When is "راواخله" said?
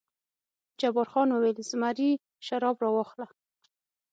2.83-3.27